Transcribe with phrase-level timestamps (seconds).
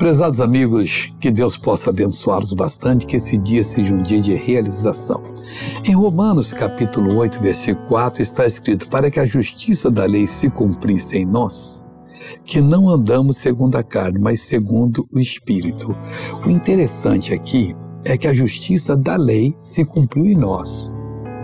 [0.00, 5.22] Prezados amigos, que Deus possa abençoá-los bastante, que esse dia seja um dia de realização.
[5.86, 10.48] Em Romanos capítulo 8, versículo 4 está escrito: Para que a justiça da lei se
[10.48, 11.84] cumprisse em nós,
[12.46, 15.94] que não andamos segundo a carne, mas segundo o Espírito.
[16.46, 20.90] O interessante aqui é que a justiça da lei se cumpriu em nós,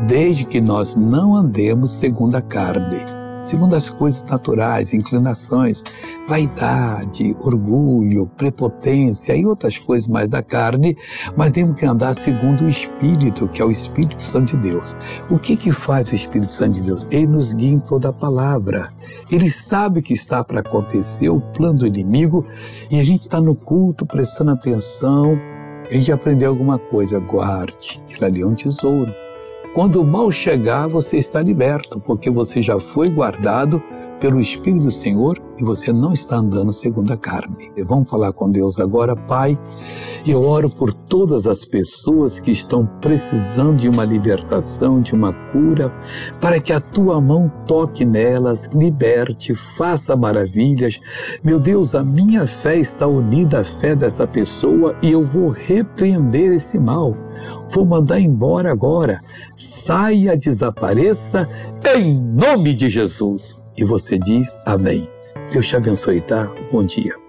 [0.07, 5.85] desde que nós não andemos segundo a carne segundo as coisas naturais, inclinações,
[6.27, 10.97] vaidade, orgulho, prepotência e outras coisas mais da carne,
[11.37, 14.97] mas temos que andar segundo o Espírito, que é o Espírito Santo de Deus.
[15.31, 17.07] O que que faz o Espírito Santo de Deus?
[17.09, 18.93] Ele nos guia em toda a palavra.
[19.31, 22.45] Ele sabe o que está para acontecer, o plano do inimigo,
[22.91, 25.39] e a gente está no culto prestando atenção,
[25.89, 29.26] a gente aprendeu alguma coisa, guarde, aquilo ali é um tesouro
[29.77, 33.83] quando o mal chegar, você está liberto, porque você já foi guardado
[34.19, 37.71] pelo Espírito do Senhor e você não está andando segundo a carne.
[37.85, 39.59] Vamos falar com Deus agora, Pai.
[40.27, 45.93] Eu oro por todas as pessoas que estão precisando de uma libertação, de uma cura,
[46.41, 50.99] para que a tua mão toque nelas, liberte, faça maravilhas.
[51.45, 56.53] Meu Deus, a minha fé está unida à fé dessa pessoa e eu vou repreender
[56.53, 57.17] esse mal.
[57.69, 59.23] Vou mandar embora agora.
[59.57, 61.49] Saia, desapareça,
[61.95, 63.63] em nome de Jesus.
[63.77, 65.09] E você diz amém.
[65.53, 66.53] Deus te abençoe, tá?
[66.73, 67.26] Bom dia.